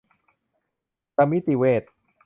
[1.15, 1.83] สมิติเวช